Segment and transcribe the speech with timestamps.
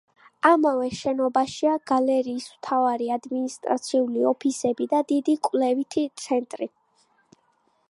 [0.51, 6.73] ამავე შენობაშია გალერეის მთავარი ადმინისტრაციული ოფისები და დიდი კვლევითი ცენტრი.